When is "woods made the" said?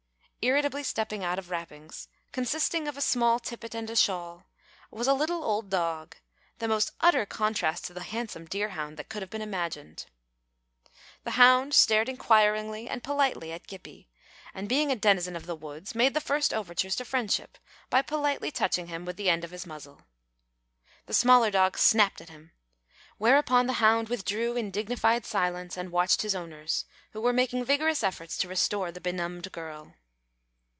15.55-16.19